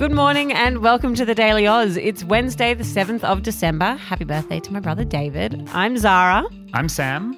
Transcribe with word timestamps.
Good 0.00 0.12
morning 0.12 0.50
and 0.50 0.78
welcome 0.78 1.14
to 1.16 1.26
the 1.26 1.34
Daily 1.34 1.66
Oz. 1.66 1.98
It's 1.98 2.24
Wednesday, 2.24 2.72
the 2.72 2.84
7th 2.84 3.22
of 3.22 3.42
December. 3.42 3.96
Happy 3.96 4.24
birthday 4.24 4.58
to 4.58 4.72
my 4.72 4.80
brother 4.80 5.04
David. 5.04 5.68
I'm 5.74 5.98
Zara. 5.98 6.46
I'm 6.72 6.88
Sam. 6.88 7.36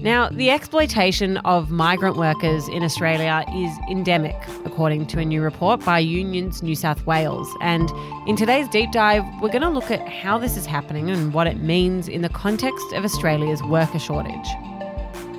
Now, 0.00 0.28
the 0.28 0.48
exploitation 0.48 1.38
of 1.38 1.72
migrant 1.72 2.16
workers 2.16 2.68
in 2.68 2.84
Australia 2.84 3.44
is 3.52 3.76
endemic, 3.90 4.36
according 4.64 5.08
to 5.08 5.18
a 5.18 5.24
new 5.24 5.42
report 5.42 5.84
by 5.84 5.98
Unions 5.98 6.62
New 6.62 6.76
South 6.76 7.04
Wales. 7.04 7.52
And 7.60 7.90
in 8.28 8.36
today's 8.36 8.68
deep 8.68 8.92
dive, 8.92 9.24
we're 9.42 9.48
going 9.48 9.62
to 9.62 9.68
look 9.68 9.90
at 9.90 10.08
how 10.08 10.38
this 10.38 10.56
is 10.56 10.66
happening 10.66 11.10
and 11.10 11.34
what 11.34 11.48
it 11.48 11.64
means 11.64 12.06
in 12.06 12.22
the 12.22 12.28
context 12.28 12.92
of 12.92 13.04
Australia's 13.04 13.60
worker 13.64 13.98
shortage. 13.98 14.48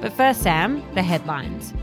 But 0.02 0.12
first, 0.12 0.42
Sam, 0.42 0.84
the 0.94 1.04
headlines. 1.04 1.74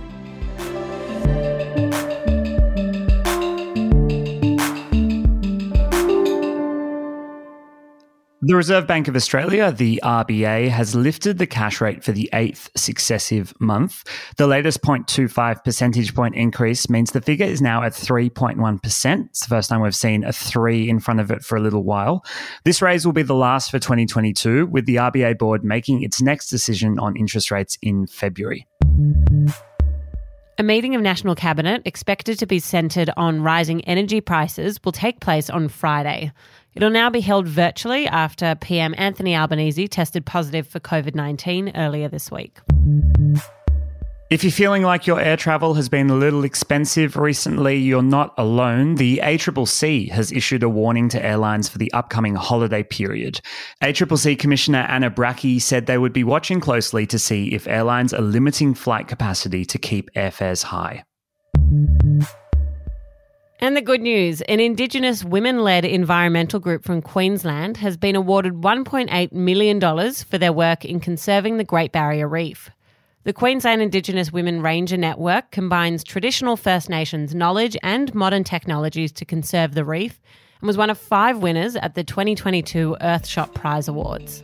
The 8.44 8.56
Reserve 8.56 8.88
Bank 8.88 9.06
of 9.06 9.14
Australia, 9.14 9.70
the 9.70 10.00
RBA, 10.02 10.68
has 10.68 10.96
lifted 10.96 11.38
the 11.38 11.46
cash 11.46 11.80
rate 11.80 12.02
for 12.02 12.10
the 12.10 12.28
eighth 12.32 12.70
successive 12.74 13.54
month. 13.60 14.02
The 14.36 14.48
latest 14.48 14.82
0.25 14.82 15.62
percentage 15.62 16.12
point 16.12 16.34
increase 16.34 16.90
means 16.90 17.12
the 17.12 17.20
figure 17.20 17.46
is 17.46 17.62
now 17.62 17.84
at 17.84 17.92
3.1%. 17.92 19.26
It's 19.26 19.40
the 19.42 19.48
first 19.48 19.70
time 19.70 19.80
we've 19.80 19.94
seen 19.94 20.24
a 20.24 20.32
three 20.32 20.90
in 20.90 20.98
front 20.98 21.20
of 21.20 21.30
it 21.30 21.44
for 21.44 21.54
a 21.54 21.60
little 21.60 21.84
while. 21.84 22.24
This 22.64 22.82
raise 22.82 23.06
will 23.06 23.12
be 23.12 23.22
the 23.22 23.32
last 23.36 23.70
for 23.70 23.78
2022, 23.78 24.66
with 24.66 24.86
the 24.86 24.96
RBA 24.96 25.38
board 25.38 25.62
making 25.62 26.02
its 26.02 26.20
next 26.20 26.48
decision 26.48 26.98
on 26.98 27.16
interest 27.16 27.52
rates 27.52 27.78
in 27.80 28.08
February. 28.08 28.66
A 30.58 30.62
meeting 30.64 30.94
of 30.94 31.00
National 31.00 31.34
Cabinet 31.34 31.82
expected 31.84 32.38
to 32.40 32.46
be 32.46 32.58
centred 32.58 33.08
on 33.16 33.42
rising 33.42 33.84
energy 33.84 34.20
prices 34.20 34.78
will 34.84 34.92
take 34.92 35.20
place 35.20 35.48
on 35.48 35.68
Friday. 35.68 36.32
It'll 36.74 36.90
now 36.90 37.10
be 37.10 37.20
held 37.20 37.46
virtually 37.46 38.06
after 38.06 38.54
PM 38.54 38.94
Anthony 38.96 39.36
Albanese 39.36 39.88
tested 39.88 40.24
positive 40.24 40.66
for 40.66 40.80
COVID 40.80 41.14
19 41.14 41.72
earlier 41.74 42.08
this 42.08 42.30
week. 42.30 42.58
If 44.30 44.42
you're 44.42 44.50
feeling 44.50 44.82
like 44.82 45.06
your 45.06 45.20
air 45.20 45.36
travel 45.36 45.74
has 45.74 45.90
been 45.90 46.08
a 46.08 46.14
little 46.14 46.42
expensive 46.42 47.18
recently, 47.18 47.76
you're 47.76 48.02
not 48.02 48.32
alone. 48.38 48.94
The 48.94 49.20
ACCC 49.22 50.10
has 50.10 50.32
issued 50.32 50.62
a 50.62 50.70
warning 50.70 51.10
to 51.10 51.22
airlines 51.22 51.68
for 51.68 51.76
the 51.76 51.92
upcoming 51.92 52.34
holiday 52.34 52.82
period. 52.82 53.42
ACCC 53.82 54.38
Commissioner 54.38 54.86
Anna 54.88 55.10
Brakey 55.10 55.60
said 55.60 55.84
they 55.84 55.98
would 55.98 56.14
be 56.14 56.24
watching 56.24 56.60
closely 56.60 57.04
to 57.08 57.18
see 57.18 57.52
if 57.52 57.68
airlines 57.68 58.14
are 58.14 58.22
limiting 58.22 58.72
flight 58.72 59.06
capacity 59.06 59.66
to 59.66 59.76
keep 59.76 60.10
airfares 60.14 60.62
high. 60.62 61.04
And 63.62 63.76
the 63.76 63.80
good 63.80 64.02
news 64.02 64.40
an 64.40 64.58
Indigenous 64.58 65.22
women 65.22 65.60
led 65.60 65.84
environmental 65.84 66.58
group 66.58 66.82
from 66.82 67.00
Queensland 67.00 67.76
has 67.76 67.96
been 67.96 68.16
awarded 68.16 68.54
$1.8 68.54 69.30
million 69.30 69.80
for 70.14 70.36
their 70.36 70.52
work 70.52 70.84
in 70.84 70.98
conserving 70.98 71.58
the 71.58 71.64
Great 71.64 71.92
Barrier 71.92 72.26
Reef. 72.26 72.70
The 73.22 73.32
Queensland 73.32 73.80
Indigenous 73.80 74.32
Women 74.32 74.62
Ranger 74.62 74.96
Network 74.96 75.52
combines 75.52 76.02
traditional 76.02 76.56
First 76.56 76.90
Nations 76.90 77.36
knowledge 77.36 77.76
and 77.84 78.12
modern 78.16 78.42
technologies 78.42 79.12
to 79.12 79.24
conserve 79.24 79.74
the 79.74 79.84
reef 79.84 80.20
and 80.60 80.66
was 80.66 80.76
one 80.76 80.90
of 80.90 80.98
five 80.98 81.38
winners 81.38 81.76
at 81.76 81.94
the 81.94 82.02
2022 82.02 82.96
Earthshot 83.00 83.54
Prize 83.54 83.86
Awards. 83.86 84.42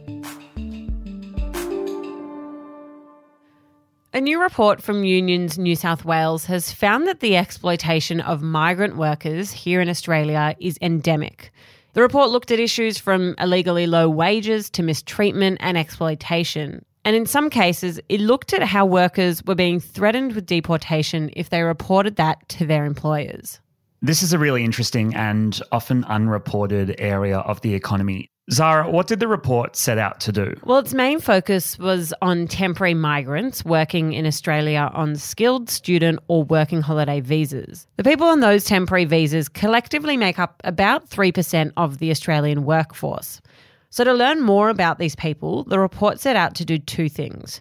A 4.19 4.21
new 4.21 4.43
report 4.43 4.83
from 4.83 5.05
Unions 5.05 5.59
New 5.59 5.77
South 5.77 6.05
Wales 6.05 6.47
has 6.47 6.73
found 6.73 7.07
that 7.07 7.21
the 7.21 7.37
exploitation 7.37 8.21
of 8.21 8.43
migrant 8.43 8.97
workers 8.97 9.53
here 9.53 9.81
in 9.81 9.89
Australia 9.89 10.57
is 10.59 10.77
endemic. 10.83 11.53
The 11.93 12.03
report 12.03 12.31
looked 12.31 12.51
at 12.51 12.59
issues 12.59 12.99
from 12.99 13.37
illegally 13.39 13.87
low 13.87 14.11
wages 14.11 14.71
to 14.71 14.83
mistreatment 14.83 15.59
and 15.61 15.79
exploitation. 15.79 16.85
And 17.05 17.15
in 17.15 17.27
some 17.27 17.49
cases, 17.49 18.01
it 18.09 18.21
looked 18.21 18.53
at 18.53 18.63
how 18.63 18.87
workers 18.87 19.45
were 19.45 19.55
being 19.55 19.79
threatened 19.79 20.35
with 20.35 20.47
deportation 20.47 21.31
if 21.35 21.51
they 21.51 21.63
reported 21.63 22.17
that 22.17 22.49
to 22.49 22.67
their 22.67 22.87
employers. 22.87 23.61
This 24.03 24.25
is 24.25 24.33
a 24.33 24.39
really 24.41 24.65
interesting 24.65 25.15
and 25.15 25.63
often 25.71 26.03
unreported 26.07 26.97
area 26.99 27.39
of 27.39 27.61
the 27.61 27.73
economy. 27.73 28.33
Zara, 28.51 28.91
what 28.91 29.07
did 29.07 29.21
the 29.21 29.29
report 29.29 29.77
set 29.77 29.99
out 29.99 30.21
to 30.21 30.33
do? 30.33 30.55
Well, 30.65 30.79
its 30.79 30.95
main 30.95 31.21
focus 31.21 31.79
was 31.79 32.15
on 32.23 32.49
temporary 32.49 32.95
migrants 32.95 33.63
working 33.63 34.15
in 34.15 34.25
Australia 34.25 34.91
on 34.95 35.17
skilled 35.17 35.69
student 35.69 36.19
or 36.29 36.45
working 36.45 36.81
holiday 36.81 37.21
visas. 37.21 37.87
The 37.97 38.05
people 38.05 38.27
on 38.27 38.41
those 38.41 38.65
temporary 38.65 39.05
visas 39.05 39.51
collectively 39.51 40.17
make 40.17 40.39
up 40.39 40.63
about 40.65 41.11
3% 41.11 41.73
of 41.77 41.99
the 41.99 42.11
Australian 42.11 42.65
workforce. 42.65 43.43
So, 43.91 44.05
to 44.05 44.13
learn 44.15 44.43
more 44.43 44.71
about 44.71 44.99
these 44.99 45.17
people, 45.17 45.65
the 45.65 45.79
report 45.79 46.21
set 46.21 46.37
out 46.37 46.55
to 46.57 46.65
do 46.65 46.79
two 46.79 47.09
things. 47.09 47.61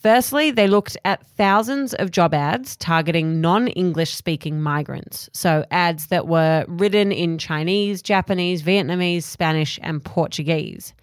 Firstly, 0.00 0.50
they 0.50 0.66
looked 0.66 0.96
at 1.04 1.26
thousands 1.26 1.92
of 1.92 2.10
job 2.10 2.32
ads 2.32 2.74
targeting 2.74 3.42
non 3.42 3.68
English 3.68 4.14
speaking 4.14 4.62
migrants. 4.62 5.28
So, 5.34 5.66
ads 5.70 6.06
that 6.06 6.26
were 6.26 6.64
written 6.68 7.12
in 7.12 7.36
Chinese, 7.36 8.00
Japanese, 8.00 8.62
Vietnamese, 8.62 9.24
Spanish, 9.24 9.78
and 9.82 10.02
Portuguese. 10.02 10.94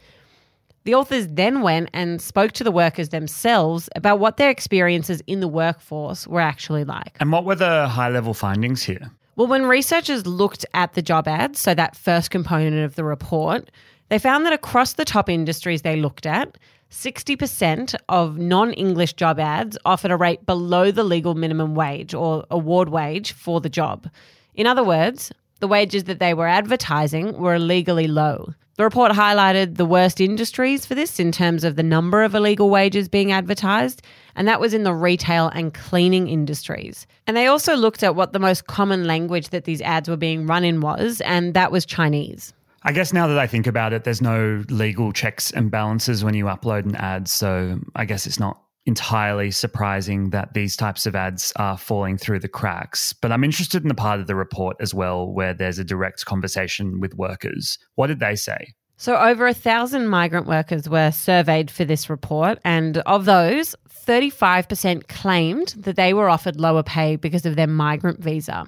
The 0.85 0.96
authors 0.96 1.28
then 1.28 1.62
went 1.62 1.90
and 1.94 2.19
spoke 2.19 2.53
to 2.53 2.63
the 2.63 2.72
workers 2.72 3.09
themselves 3.09 3.88
about 3.96 4.18
what 4.18 4.38
their 4.38 4.50
experiences 4.50 5.22
in 5.28 5.41
the 5.41 5.47
workforce 5.47 6.25
were 6.25 6.41
actually 6.41 6.84
like. 6.84 7.18
And 7.19 7.31
what 7.31 7.46
were 7.46 7.56
the 7.56 7.88
high 7.88 8.09
level 8.09 8.34
findings 8.34 8.81
here? 8.81 9.12
Well, 9.35 9.47
when 9.47 9.66
researchers 9.66 10.25
looked 10.25 10.66
at 10.74 10.94
the 10.94 11.03
job 11.03 11.28
ads, 11.28 11.59
so 11.59 11.75
that 11.75 11.96
first 11.96 12.31
component 12.31 12.84
of 12.84 12.96
the 12.96 13.03
report, 13.03 13.69
they 14.09 14.18
found 14.18 14.46
that 14.47 14.53
across 14.53 14.94
the 14.94 15.06
top 15.06 15.29
industries 15.29 15.84
they 15.84 15.97
looked 15.97 16.25
at, 16.25 16.58
60% 16.91 17.95
of 18.07 18.37
non 18.37 18.73
English 18.73 19.13
job 19.13 19.39
ads 19.39 19.77
offered 19.85 20.11
a 20.11 20.17
rate 20.17 20.45
below 20.45 20.91
the 20.91 21.03
legal 21.03 21.35
minimum 21.35 21.75
wage 21.75 22.13
or 22.13 22.45
award 22.49 22.89
wage 22.89 23.33
for 23.33 23.59
the 23.59 23.69
job. 23.69 24.09
In 24.55 24.67
other 24.67 24.83
words, 24.83 25.31
the 25.59 25.67
wages 25.67 26.05
that 26.05 26.19
they 26.19 26.33
were 26.33 26.47
advertising 26.47 27.37
were 27.37 27.55
illegally 27.55 28.07
low. 28.07 28.53
The 28.77 28.83
report 28.83 29.11
highlighted 29.11 29.75
the 29.75 29.87
worst 29.87 30.21
industries 30.21 30.85
for 30.85 30.93
this 30.93 31.19
in 31.19 31.31
terms 31.31 31.63
of 31.63 31.75
the 31.75 31.83
number 31.83 32.21
of 32.21 32.35
illegal 32.35 32.69
wages 32.69 33.09
being 33.09 33.31
advertised, 33.31 34.03
and 34.35 34.47
that 34.47 34.59
was 34.59 34.75
in 34.75 34.83
the 34.83 34.93
retail 34.93 35.47
and 35.47 35.73
cleaning 35.73 36.27
industries. 36.27 37.07
And 37.25 37.35
they 37.35 37.47
also 37.47 37.75
looked 37.75 38.03
at 38.03 38.15
what 38.15 38.33
the 38.33 38.39
most 38.39 38.67
common 38.67 39.05
language 39.05 39.49
that 39.49 39.63
these 39.63 39.81
ads 39.81 40.07
were 40.07 40.15
being 40.15 40.45
run 40.45 40.63
in 40.63 40.79
was, 40.79 41.21
and 41.21 41.55
that 41.55 41.71
was 41.71 41.87
Chinese. 41.87 42.53
I 42.87 42.93
guess 42.93 43.11
now 43.11 43.27
that 43.27 43.37
I 43.37 43.47
think 43.47 43.67
about 43.67 43.91
it, 43.91 44.05
there's 44.05 44.21
no 44.21 44.63
legal 44.69 45.11
checks 45.11 45.51
and 45.51 45.69
balances 45.69 46.23
when 46.23 46.33
you 46.33 46.45
upload 46.45 46.85
an 46.85 46.95
ad. 46.95 47.27
So 47.27 47.81
I 47.97 48.05
guess 48.05 48.25
it's 48.25 48.39
not 48.39 48.63
entirely 48.85 49.51
surprising 49.51 50.29
that 50.29 50.53
these 50.53 50.77
types 50.77 51.05
of 51.05 51.13
ads 51.13 51.51
are 51.57 51.77
falling 51.77 52.17
through 52.17 52.39
the 52.39 52.47
cracks. 52.47 53.11
But 53.11 53.33
I'm 53.33 53.43
interested 53.43 53.81
in 53.81 53.89
the 53.89 53.93
part 53.93 54.21
of 54.21 54.27
the 54.27 54.35
report 54.35 54.77
as 54.79 54.93
well 54.93 55.27
where 55.27 55.53
there's 55.53 55.79
a 55.79 55.83
direct 55.83 56.23
conversation 56.23 57.01
with 57.01 57.13
workers. 57.15 57.77
What 57.95 58.07
did 58.07 58.21
they 58.21 58.37
say? 58.37 58.73
So, 58.95 59.17
over 59.17 59.47
a 59.47 59.53
thousand 59.53 60.07
migrant 60.07 60.47
workers 60.47 60.87
were 60.87 61.11
surveyed 61.11 61.69
for 61.69 61.83
this 61.83 62.09
report, 62.09 62.57
and 62.63 62.99
of 62.99 63.25
those, 63.25 63.75
35% 64.07 65.09
claimed 65.09 65.75
that 65.78 65.97
they 65.97 66.13
were 66.13 66.29
offered 66.29 66.57
lower 66.57 66.83
pay 66.83 67.17
because 67.17 67.45
of 67.45 67.57
their 67.57 67.67
migrant 67.67 68.22
visa. 68.22 68.66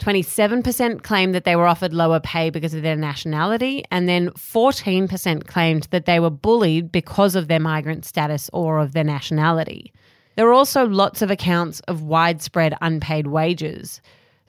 27% 0.00 1.02
claimed 1.02 1.34
that 1.34 1.44
they 1.44 1.56
were 1.56 1.66
offered 1.66 1.92
lower 1.92 2.20
pay 2.20 2.50
because 2.50 2.74
of 2.74 2.82
their 2.82 2.96
nationality, 2.96 3.84
and 3.90 4.08
then 4.08 4.30
14% 4.30 5.46
claimed 5.46 5.84
that 5.90 6.06
they 6.06 6.18
were 6.18 6.30
bullied 6.30 6.90
because 6.90 7.36
of 7.36 7.48
their 7.48 7.60
migrant 7.60 8.04
status 8.04 8.48
or 8.52 8.78
of 8.78 8.92
their 8.92 9.04
nationality. 9.04 9.92
There 10.36 10.46
were 10.46 10.52
also 10.52 10.86
lots 10.86 11.22
of 11.22 11.30
accounts 11.30 11.80
of 11.80 12.02
widespread 12.02 12.74
unpaid 12.80 13.26
wages. 13.26 14.00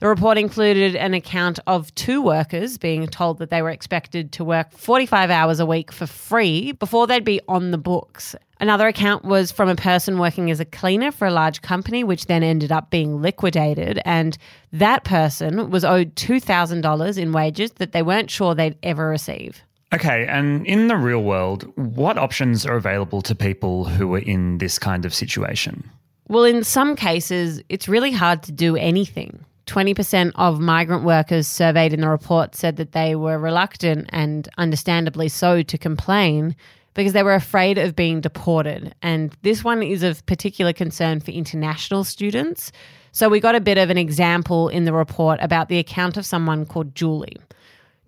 The 0.02 0.08
report 0.08 0.36
included 0.36 0.96
an 0.96 1.14
account 1.14 1.60
of 1.68 1.94
two 1.94 2.20
workers 2.20 2.76
being 2.76 3.06
told 3.06 3.38
that 3.38 3.50
they 3.50 3.62
were 3.62 3.70
expected 3.70 4.32
to 4.32 4.42
work 4.42 4.72
45 4.72 5.30
hours 5.30 5.60
a 5.60 5.64
week 5.64 5.92
for 5.92 6.08
free 6.08 6.72
before 6.72 7.06
they'd 7.06 7.24
be 7.24 7.40
on 7.46 7.70
the 7.70 7.78
books. 7.78 8.34
Another 8.58 8.88
account 8.88 9.24
was 9.24 9.52
from 9.52 9.68
a 9.68 9.76
person 9.76 10.18
working 10.18 10.50
as 10.50 10.58
a 10.58 10.64
cleaner 10.64 11.12
for 11.12 11.28
a 11.28 11.30
large 11.30 11.62
company, 11.62 12.02
which 12.02 12.26
then 12.26 12.42
ended 12.42 12.72
up 12.72 12.90
being 12.90 13.22
liquidated. 13.22 14.00
And 14.04 14.36
that 14.72 15.04
person 15.04 15.70
was 15.70 15.84
owed 15.84 16.16
$2,000 16.16 17.16
in 17.16 17.30
wages 17.30 17.70
that 17.74 17.92
they 17.92 18.02
weren't 18.02 18.28
sure 18.28 18.56
they'd 18.56 18.76
ever 18.82 19.06
receive. 19.06 19.62
Okay, 19.94 20.26
and 20.26 20.66
in 20.66 20.88
the 20.88 20.96
real 20.96 21.22
world, 21.22 21.62
what 21.76 22.18
options 22.18 22.66
are 22.66 22.74
available 22.74 23.22
to 23.22 23.36
people 23.36 23.84
who 23.84 24.12
are 24.16 24.18
in 24.18 24.58
this 24.58 24.80
kind 24.80 25.04
of 25.04 25.14
situation? 25.14 25.88
Well, 26.26 26.42
in 26.42 26.64
some 26.64 26.96
cases, 26.96 27.62
it's 27.68 27.86
really 27.86 28.10
hard 28.10 28.42
to 28.42 28.50
do 28.50 28.74
anything. 28.74 29.44
20% 29.66 30.32
of 30.34 30.60
migrant 30.60 31.04
workers 31.04 31.46
surveyed 31.46 31.92
in 31.92 32.00
the 32.00 32.08
report 32.08 32.54
said 32.54 32.76
that 32.76 32.92
they 32.92 33.14
were 33.14 33.38
reluctant 33.38 34.08
and 34.10 34.48
understandably 34.58 35.28
so 35.28 35.62
to 35.62 35.78
complain 35.78 36.56
because 36.94 37.12
they 37.12 37.22
were 37.22 37.34
afraid 37.34 37.78
of 37.78 37.96
being 37.96 38.20
deported. 38.20 38.94
And 39.02 39.34
this 39.42 39.64
one 39.64 39.82
is 39.82 40.02
of 40.02 40.24
particular 40.26 40.72
concern 40.72 41.20
for 41.20 41.30
international 41.30 42.04
students. 42.04 42.72
So 43.12 43.28
we 43.28 43.40
got 43.40 43.54
a 43.54 43.60
bit 43.60 43.78
of 43.78 43.90
an 43.90 43.98
example 43.98 44.68
in 44.68 44.84
the 44.84 44.92
report 44.92 45.38
about 45.40 45.68
the 45.68 45.78
account 45.78 46.16
of 46.16 46.26
someone 46.26 46.66
called 46.66 46.94
Julie. 46.94 47.36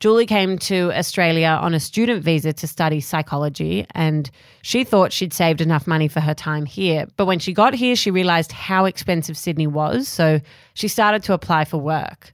Julie 0.01 0.27
came 0.27 0.59
to 0.59 0.93
Australia 0.93 1.59
on 1.61 1.73
a 1.73 1.81
student 1.81 2.23
visa 2.23 2.53
to 2.53 2.67
study 2.67 3.01
psychology, 3.01 3.87
and 3.95 4.31
she 4.63 4.85
thought 4.85 5.13
she'd 5.13 5.33
saved 5.33 5.61
enough 5.61 5.87
money 5.87 6.09
for 6.09 6.21
her 6.21 6.35
time 6.35 6.67
here. 6.67 7.07
But 7.17 7.27
when 7.27 7.39
she 7.39 7.53
got 7.53 7.75
here, 7.75 7.97
she 7.97 8.11
realised 8.11 8.53
how 8.53 8.85
expensive 8.85 9.39
Sydney 9.39 9.67
was, 9.67 10.07
so 10.09 10.41
she 10.75 10.89
started 10.89 11.23
to 11.25 11.33
apply 11.33 11.65
for 11.65 11.79
work. 11.79 12.33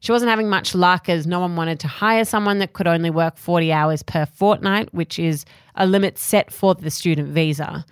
She 0.00 0.10
wasn't 0.10 0.30
having 0.30 0.48
much 0.48 0.74
luck 0.74 1.08
as 1.08 1.26
no 1.26 1.38
one 1.38 1.54
wanted 1.54 1.78
to 1.80 1.88
hire 1.88 2.24
someone 2.24 2.58
that 2.58 2.72
could 2.72 2.88
only 2.88 3.10
work 3.10 3.36
40 3.36 3.72
hours 3.72 4.02
per 4.02 4.26
fortnight, 4.26 4.92
which 4.94 5.18
is 5.18 5.44
a 5.76 5.86
limit 5.86 6.18
set 6.18 6.52
for 6.52 6.74
the 6.74 6.90
student 6.90 7.28
visa. 7.28 7.84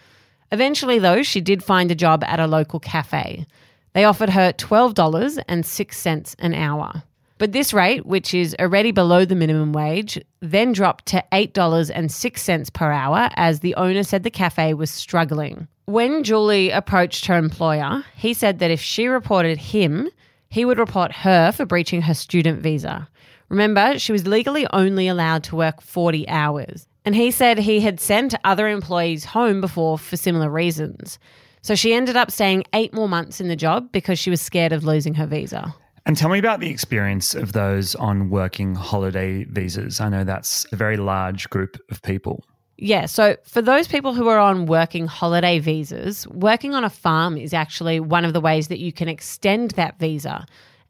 Eventually, 0.50 0.98
though, 0.98 1.22
she 1.22 1.40
did 1.40 1.62
find 1.62 1.90
a 1.90 1.94
job 1.94 2.24
at 2.24 2.40
a 2.40 2.48
local 2.48 2.80
cafe. 2.80 3.46
They 3.92 4.04
offered 4.04 4.30
her 4.30 4.52
$12.06 4.52 6.34
an 6.38 6.54
hour. 6.54 7.02
But 7.40 7.52
this 7.52 7.72
rate, 7.72 8.04
which 8.04 8.34
is 8.34 8.54
already 8.60 8.90
below 8.90 9.24
the 9.24 9.34
minimum 9.34 9.72
wage, 9.72 10.20
then 10.40 10.72
dropped 10.72 11.06
to 11.06 11.24
$8.06 11.32 12.72
per 12.74 12.92
hour 12.92 13.30
as 13.34 13.60
the 13.60 13.74
owner 13.76 14.02
said 14.02 14.24
the 14.24 14.30
cafe 14.30 14.74
was 14.74 14.90
struggling. 14.90 15.66
When 15.86 16.22
Julie 16.22 16.68
approached 16.68 17.24
her 17.24 17.38
employer, 17.38 18.04
he 18.14 18.34
said 18.34 18.58
that 18.58 18.70
if 18.70 18.82
she 18.82 19.06
reported 19.06 19.56
him, 19.56 20.10
he 20.50 20.66
would 20.66 20.78
report 20.78 21.12
her 21.12 21.50
for 21.50 21.64
breaching 21.64 22.02
her 22.02 22.12
student 22.12 22.60
visa. 22.60 23.08
Remember, 23.48 23.98
she 23.98 24.12
was 24.12 24.26
legally 24.26 24.66
only 24.74 25.08
allowed 25.08 25.42
to 25.44 25.56
work 25.56 25.80
40 25.80 26.28
hours. 26.28 26.86
And 27.06 27.14
he 27.14 27.30
said 27.30 27.58
he 27.58 27.80
had 27.80 28.00
sent 28.00 28.34
other 28.44 28.68
employees 28.68 29.24
home 29.24 29.62
before 29.62 29.96
for 29.96 30.18
similar 30.18 30.50
reasons. 30.50 31.18
So 31.62 31.74
she 31.74 31.94
ended 31.94 32.16
up 32.18 32.30
staying 32.30 32.64
eight 32.74 32.92
more 32.92 33.08
months 33.08 33.40
in 33.40 33.48
the 33.48 33.56
job 33.56 33.90
because 33.92 34.18
she 34.18 34.28
was 34.28 34.42
scared 34.42 34.74
of 34.74 34.84
losing 34.84 35.14
her 35.14 35.26
visa. 35.26 35.74
And 36.06 36.16
tell 36.16 36.30
me 36.30 36.38
about 36.38 36.60
the 36.60 36.70
experience 36.70 37.34
of 37.34 37.52
those 37.52 37.94
on 37.94 38.30
working 38.30 38.74
holiday 38.74 39.44
visas. 39.44 40.00
I 40.00 40.08
know 40.08 40.24
that's 40.24 40.66
a 40.72 40.76
very 40.76 40.96
large 40.96 41.48
group 41.50 41.76
of 41.90 42.02
people. 42.02 42.44
Yeah, 42.78 43.04
so 43.04 43.36
for 43.44 43.60
those 43.60 43.86
people 43.86 44.14
who 44.14 44.28
are 44.28 44.38
on 44.38 44.64
working 44.64 45.06
holiday 45.06 45.58
visas, 45.58 46.26
working 46.28 46.74
on 46.74 46.82
a 46.82 46.88
farm 46.88 47.36
is 47.36 47.52
actually 47.52 48.00
one 48.00 48.24
of 48.24 48.32
the 48.32 48.40
ways 48.40 48.68
that 48.68 48.78
you 48.78 48.90
can 48.90 49.06
extend 49.06 49.72
that 49.72 49.98
visa. 49.98 50.46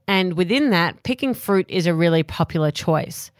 And 0.07 0.35
within 0.35 0.71
that, 0.71 1.03
picking 1.03 1.35
fruit 1.35 1.67
is 1.69 1.87
a 1.87 1.95
really 1.95 2.23
popular 2.23 2.71
choice. 2.71 3.33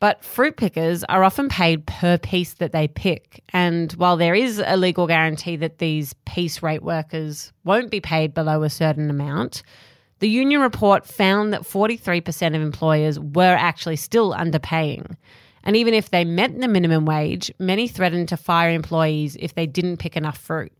But 0.00 0.24
fruit 0.24 0.56
pickers 0.56 1.04
are 1.04 1.24
often 1.24 1.48
paid 1.48 1.86
per 1.86 2.18
piece 2.18 2.54
that 2.54 2.72
they 2.72 2.88
pick. 2.88 3.42
And 3.52 3.92
while 3.92 4.16
there 4.16 4.34
is 4.34 4.62
a 4.64 4.76
legal 4.76 5.06
guarantee 5.06 5.56
that 5.56 5.78
these 5.78 6.14
piece 6.24 6.62
rate 6.62 6.82
workers 6.82 7.52
won't 7.64 7.90
be 7.90 8.00
paid 8.00 8.32
below 8.32 8.62
a 8.62 8.70
certain 8.70 9.10
amount, 9.10 9.62
the 10.20 10.28
union 10.28 10.60
report 10.60 11.06
found 11.06 11.52
that 11.52 11.62
43% 11.62 12.48
of 12.48 12.62
employers 12.62 13.20
were 13.20 13.56
actually 13.58 13.96
still 13.96 14.32
underpaying. 14.32 15.16
And 15.64 15.76
even 15.76 15.94
if 15.94 16.10
they 16.10 16.24
met 16.24 16.58
the 16.58 16.68
minimum 16.68 17.04
wage, 17.04 17.52
many 17.58 17.88
threatened 17.88 18.28
to 18.28 18.36
fire 18.36 18.70
employees 18.70 19.36
if 19.38 19.54
they 19.54 19.66
didn't 19.66 19.98
pick 19.98 20.16
enough 20.16 20.38
fruit. 20.38 20.72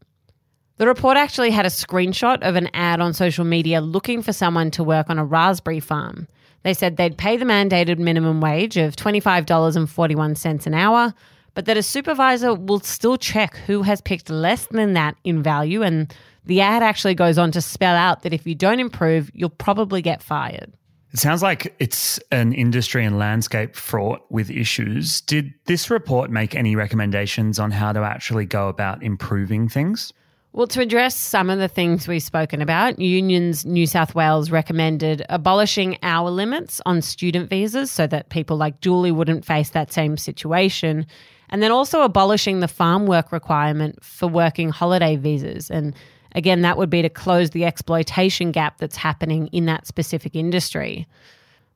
The 0.79 0.87
report 0.87 1.17
actually 1.17 1.50
had 1.50 1.67
a 1.67 1.70
screenshot 1.70 2.38
of 2.43 2.55
an 2.55 2.70
ad 2.73 3.00
on 3.00 3.12
social 3.12 3.44
media 3.44 3.81
looking 3.81 4.23
for 4.23 4.32
someone 4.32 4.70
to 4.73 4.85
work 4.85 5.11
on 5.11 5.19
a 5.19 5.25
raspberry 5.25 5.81
farm. 5.81 6.29
They 6.62 6.75
said 6.75 6.96
they'd 6.96 7.19
pay 7.19 7.37
the 7.37 7.44
mandated 7.44 7.99
minimum 7.99 8.40
wage 8.40 8.76
of 8.76 8.94
$25.41 8.94 10.67
an 10.67 10.75
hour, 10.75 11.14
but 11.55 11.64
that 11.64 11.76
a 11.76 11.82
supervisor 11.82 12.55
will 12.55 12.81
still 12.81 13.17
check 13.17 13.56
who 13.56 13.82
has 13.82 14.00
picked 14.00 14.31
less 14.31 14.67
than 14.67 14.93
that 14.93 15.17
in 15.25 15.43
value 15.43 15.82
and 15.82 16.14
the 16.49 16.62
ad 16.62 16.83
actually 16.83 17.15
goes 17.15 17.39
on 17.39 17.53
to 17.53 17.61
spell 17.61 17.95
out 17.95 18.23
that 18.23 18.33
if 18.33 18.47
you 18.47 18.55
don't 18.55 18.81
improve, 18.81 19.31
you'll 19.35 19.50
probably 19.50 20.03
get 20.03 20.23
fired. 20.23 20.73
It 21.12 21.19
sounds 21.19 21.43
like 21.43 21.75
it's 21.79 22.19
an 22.33 22.53
industry 22.53 23.05
and 23.05 23.19
landscape 23.19 23.77
fraught 23.77 24.23
with 24.31 24.50
issues. 24.50 25.21
Did 25.23 25.53
this 25.67 25.91
report 25.91 26.31
make 26.31 26.55
any 26.55 26.75
recommendations 26.75 27.59
on 27.59 27.71
how 27.71 27.93
to 27.93 28.00
actually 28.00 28.47
go 28.47 28.69
about 28.69 29.03
improving 29.03 29.69
things? 29.69 30.12
Well, 30.53 30.67
to 30.69 30.81
address 30.81 31.15
some 31.15 31.50
of 31.50 31.59
the 31.59 31.69
things 31.69 32.09
we've 32.09 32.23
spoken 32.23 32.62
about, 32.62 32.99
Unions 32.99 33.67
New 33.67 33.87
South 33.87 34.15
Wales 34.15 34.50
recommended 34.50 35.25
abolishing 35.29 35.99
hour 36.03 36.31
limits 36.31 36.81
on 36.87 37.03
student 37.03 37.50
visas 37.50 37.91
so 37.91 38.06
that 38.06 38.31
people 38.31 38.56
like 38.56 38.81
Julie 38.81 39.12
wouldn't 39.12 39.45
face 39.45 39.71
that 39.71 39.93
same 39.93 40.17
situation. 40.17 41.06
And 41.50 41.62
then 41.62 41.73
also 41.73 42.03
abolishing 42.03 42.61
the 42.61 42.69
farm 42.69 43.06
work 43.06 43.33
requirement 43.33 44.03
for 44.03 44.29
working 44.29 44.71
holiday 44.71 45.17
visas. 45.17 45.71
And 45.71 45.95
Again, 46.35 46.63
that 46.63 46.77
would 46.77 46.91
be 46.91 47.03
to 47.03 47.09
close 47.09 47.51
the 47.51 47.65
exploitation 47.65 48.53
gap 48.53 48.79
that's 48.79 48.97
happening 48.97 49.49
in 49.49 49.67
that 49.67 49.87
specific 49.87 50.37
industry. 50.37 51.07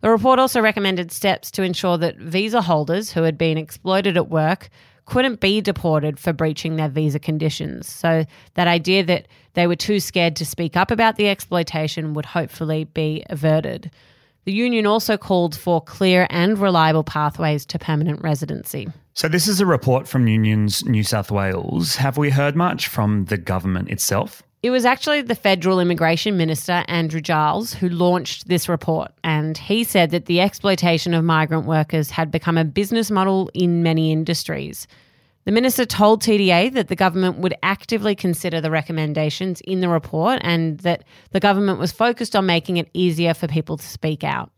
The 0.02 0.10
report 0.10 0.38
also 0.38 0.60
recommended 0.60 1.12
steps 1.12 1.50
to 1.52 1.62
ensure 1.62 1.96
that 1.98 2.18
visa 2.18 2.60
holders 2.60 3.12
who 3.12 3.22
had 3.22 3.38
been 3.38 3.56
exploited 3.56 4.16
at 4.16 4.28
work 4.28 4.68
couldn't 5.04 5.40
be 5.40 5.60
deported 5.60 6.18
for 6.18 6.32
breaching 6.32 6.76
their 6.76 6.88
visa 6.88 7.18
conditions. 7.18 7.88
So, 7.88 8.24
that 8.54 8.68
idea 8.68 9.04
that 9.04 9.26
they 9.54 9.66
were 9.66 9.76
too 9.76 10.00
scared 10.00 10.36
to 10.36 10.46
speak 10.46 10.76
up 10.76 10.90
about 10.90 11.16
the 11.16 11.28
exploitation 11.28 12.14
would 12.14 12.26
hopefully 12.26 12.84
be 12.84 13.24
averted. 13.28 13.90
The 14.44 14.52
union 14.52 14.86
also 14.86 15.16
called 15.16 15.56
for 15.56 15.80
clear 15.80 16.26
and 16.30 16.58
reliable 16.58 17.04
pathways 17.04 17.64
to 17.66 17.78
permanent 17.78 18.22
residency. 18.22 18.88
So, 19.14 19.28
this 19.28 19.46
is 19.46 19.60
a 19.60 19.66
report 19.66 20.08
from 20.08 20.26
Unions 20.26 20.86
New 20.86 21.04
South 21.04 21.30
Wales. 21.30 21.96
Have 21.96 22.16
we 22.16 22.30
heard 22.30 22.56
much 22.56 22.88
from 22.88 23.26
the 23.26 23.36
government 23.36 23.90
itself? 23.90 24.42
It 24.62 24.70
was 24.70 24.86
actually 24.86 25.20
the 25.20 25.34
federal 25.34 25.80
immigration 25.80 26.38
minister, 26.38 26.82
Andrew 26.88 27.20
Giles, 27.20 27.74
who 27.74 27.90
launched 27.90 28.48
this 28.48 28.70
report. 28.70 29.12
And 29.22 29.58
he 29.58 29.84
said 29.84 30.12
that 30.12 30.26
the 30.26 30.40
exploitation 30.40 31.12
of 31.12 31.24
migrant 31.24 31.66
workers 31.66 32.08
had 32.08 32.30
become 32.30 32.56
a 32.56 32.64
business 32.64 33.10
model 33.10 33.50
in 33.52 33.82
many 33.82 34.12
industries. 34.12 34.86
The 35.44 35.52
minister 35.52 35.84
told 35.84 36.22
TDA 36.22 36.72
that 36.72 36.88
the 36.88 36.96
government 36.96 37.38
would 37.38 37.54
actively 37.62 38.14
consider 38.14 38.62
the 38.62 38.70
recommendations 38.70 39.60
in 39.62 39.80
the 39.80 39.90
report 39.90 40.38
and 40.42 40.78
that 40.80 41.04
the 41.32 41.40
government 41.40 41.78
was 41.78 41.92
focused 41.92 42.34
on 42.34 42.46
making 42.46 42.78
it 42.78 42.88
easier 42.94 43.34
for 43.34 43.46
people 43.46 43.76
to 43.76 43.86
speak 43.86 44.24
out. 44.24 44.52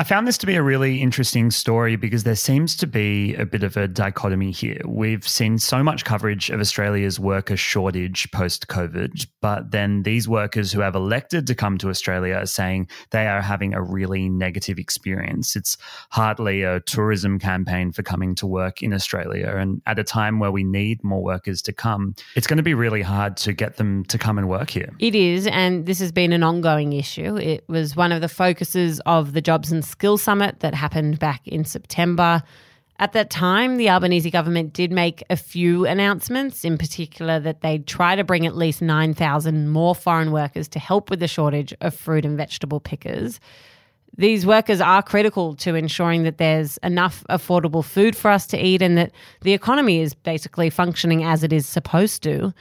I 0.00 0.04
found 0.04 0.28
this 0.28 0.38
to 0.38 0.46
be 0.46 0.54
a 0.54 0.62
really 0.62 1.02
interesting 1.02 1.50
story 1.50 1.96
because 1.96 2.22
there 2.22 2.36
seems 2.36 2.76
to 2.76 2.86
be 2.86 3.34
a 3.34 3.44
bit 3.44 3.64
of 3.64 3.76
a 3.76 3.88
dichotomy 3.88 4.52
here. 4.52 4.80
We've 4.86 5.26
seen 5.26 5.58
so 5.58 5.82
much 5.82 6.04
coverage 6.04 6.50
of 6.50 6.60
Australia's 6.60 7.18
worker 7.18 7.56
shortage 7.56 8.30
post 8.30 8.68
COVID, 8.68 9.26
but 9.40 9.72
then 9.72 10.04
these 10.04 10.28
workers 10.28 10.70
who 10.70 10.78
have 10.82 10.94
elected 10.94 11.48
to 11.48 11.54
come 11.56 11.78
to 11.78 11.88
Australia 11.88 12.36
are 12.36 12.46
saying 12.46 12.88
they 13.10 13.26
are 13.26 13.42
having 13.42 13.74
a 13.74 13.82
really 13.82 14.28
negative 14.28 14.78
experience. 14.78 15.56
It's 15.56 15.76
hardly 16.10 16.62
a 16.62 16.78
tourism 16.78 17.40
campaign 17.40 17.90
for 17.90 18.04
coming 18.04 18.36
to 18.36 18.46
work 18.46 18.84
in 18.84 18.92
Australia. 18.92 19.56
And 19.56 19.82
at 19.84 19.98
a 19.98 20.04
time 20.04 20.38
where 20.38 20.52
we 20.52 20.62
need 20.62 21.02
more 21.02 21.24
workers 21.24 21.60
to 21.62 21.72
come, 21.72 22.14
it's 22.36 22.46
going 22.46 22.58
to 22.58 22.62
be 22.62 22.74
really 22.74 23.02
hard 23.02 23.36
to 23.38 23.52
get 23.52 23.78
them 23.78 24.04
to 24.04 24.16
come 24.16 24.38
and 24.38 24.48
work 24.48 24.70
here. 24.70 24.94
It 25.00 25.16
is. 25.16 25.48
And 25.48 25.86
this 25.86 25.98
has 25.98 26.12
been 26.12 26.32
an 26.32 26.44
ongoing 26.44 26.92
issue. 26.92 27.36
It 27.36 27.64
was 27.68 27.96
one 27.96 28.12
of 28.12 28.20
the 28.20 28.28
focuses 28.28 29.00
of 29.00 29.32
the 29.32 29.40
Jobs 29.40 29.72
and 29.72 29.87
Skills 29.88 30.22
Summit 30.22 30.60
that 30.60 30.74
happened 30.74 31.18
back 31.18 31.46
in 31.46 31.64
September. 31.64 32.42
At 33.00 33.12
that 33.12 33.30
time, 33.30 33.76
the 33.76 33.88
Albanese 33.90 34.30
government 34.30 34.72
did 34.72 34.90
make 34.90 35.22
a 35.30 35.36
few 35.36 35.86
announcements, 35.86 36.64
in 36.64 36.76
particular 36.76 37.38
that 37.38 37.60
they'd 37.60 37.86
try 37.86 38.16
to 38.16 38.24
bring 38.24 38.44
at 38.44 38.56
least 38.56 38.82
9,000 38.82 39.68
more 39.68 39.94
foreign 39.94 40.32
workers 40.32 40.66
to 40.68 40.78
help 40.78 41.08
with 41.08 41.20
the 41.20 41.28
shortage 41.28 41.72
of 41.80 41.94
fruit 41.94 42.24
and 42.24 42.36
vegetable 42.36 42.80
pickers. 42.80 43.38
These 44.16 44.44
workers 44.44 44.80
are 44.80 45.00
critical 45.00 45.54
to 45.56 45.76
ensuring 45.76 46.24
that 46.24 46.38
there's 46.38 46.76
enough 46.78 47.24
affordable 47.30 47.84
food 47.84 48.16
for 48.16 48.32
us 48.32 48.48
to 48.48 48.58
eat 48.58 48.82
and 48.82 48.98
that 48.98 49.12
the 49.42 49.52
economy 49.52 50.00
is 50.00 50.12
basically 50.12 50.70
functioning 50.70 51.22
as 51.22 51.44
it 51.44 51.52
is 51.52 51.66
supposed 51.66 52.24
to. 52.24 52.52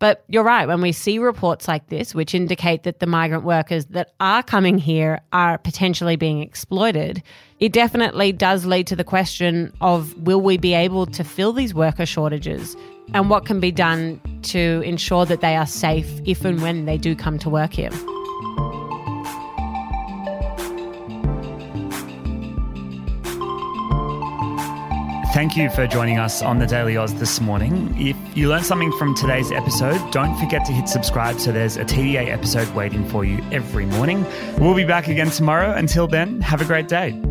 But 0.00 0.24
you're 0.28 0.42
right, 0.42 0.66
when 0.66 0.80
we 0.80 0.92
see 0.92 1.18
reports 1.18 1.68
like 1.68 1.88
this, 1.88 2.14
which 2.14 2.34
indicate 2.34 2.84
that 2.84 3.00
the 3.00 3.06
migrant 3.06 3.44
workers 3.44 3.84
that 3.86 4.12
are 4.18 4.42
coming 4.42 4.78
here 4.78 5.20
are 5.30 5.58
potentially 5.58 6.16
being 6.16 6.40
exploited, 6.40 7.22
it 7.60 7.72
definitely 7.74 8.32
does 8.32 8.64
lead 8.64 8.86
to 8.88 8.96
the 8.96 9.04
question 9.04 9.72
of 9.82 10.16
will 10.16 10.40
we 10.40 10.56
be 10.56 10.72
able 10.72 11.04
to 11.04 11.22
fill 11.22 11.52
these 11.52 11.74
worker 11.74 12.06
shortages 12.06 12.76
and 13.12 13.28
what 13.28 13.44
can 13.44 13.60
be 13.60 13.70
done 13.70 14.20
to 14.42 14.82
ensure 14.86 15.26
that 15.26 15.42
they 15.42 15.54
are 15.54 15.66
safe 15.66 16.08
if 16.24 16.46
and 16.46 16.62
when 16.62 16.86
they 16.86 16.96
do 16.96 17.14
come 17.14 17.38
to 17.38 17.50
work 17.50 17.74
here. 17.74 17.90
Thank 25.32 25.56
you 25.56 25.70
for 25.70 25.86
joining 25.86 26.18
us 26.18 26.42
on 26.42 26.58
the 26.58 26.66
Daily 26.66 26.96
Oz 26.96 27.14
this 27.14 27.40
morning. 27.40 27.94
If 27.96 28.16
you 28.36 28.48
learned 28.48 28.66
something 28.66 28.90
from 28.98 29.14
today's 29.14 29.52
episode, 29.52 30.10
don't 30.10 30.36
forget 30.38 30.64
to 30.66 30.72
hit 30.72 30.88
subscribe 30.88 31.38
so 31.38 31.52
there's 31.52 31.76
a 31.76 31.84
TDA 31.84 32.26
episode 32.28 32.68
waiting 32.74 33.08
for 33.08 33.24
you 33.24 33.40
every 33.52 33.86
morning. 33.86 34.26
We'll 34.58 34.74
be 34.74 34.84
back 34.84 35.06
again 35.06 35.30
tomorrow. 35.30 35.72
Until 35.72 36.08
then, 36.08 36.40
have 36.40 36.60
a 36.60 36.64
great 36.64 36.88
day. 36.88 37.29